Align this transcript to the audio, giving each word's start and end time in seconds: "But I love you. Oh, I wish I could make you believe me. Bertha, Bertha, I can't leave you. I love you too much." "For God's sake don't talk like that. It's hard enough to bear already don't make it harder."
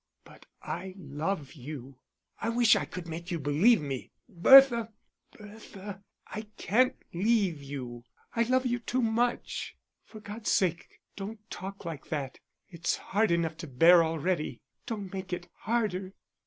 "But 0.23 0.47
I 0.63 0.95
love 0.97 1.53
you. 1.53 1.99
Oh, 2.41 2.47
I 2.47 2.49
wish 2.49 2.75
I 2.75 2.85
could 2.85 3.07
make 3.07 3.29
you 3.29 3.37
believe 3.37 3.81
me. 3.83 4.09
Bertha, 4.27 4.91
Bertha, 5.37 6.01
I 6.25 6.47
can't 6.57 6.95
leave 7.13 7.61
you. 7.61 8.05
I 8.35 8.41
love 8.41 8.65
you 8.65 8.79
too 8.79 9.03
much." 9.03 9.77
"For 10.03 10.19
God's 10.19 10.51
sake 10.51 10.87
don't 11.15 11.47
talk 11.51 11.85
like 11.85 12.07
that. 12.07 12.39
It's 12.67 12.95
hard 12.97 13.29
enough 13.29 13.57
to 13.57 13.67
bear 13.67 14.03
already 14.03 14.59
don't 14.87 15.13
make 15.13 15.33
it 15.33 15.49
harder." 15.53 16.13